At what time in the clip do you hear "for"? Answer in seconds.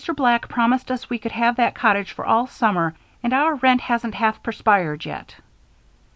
2.11-2.25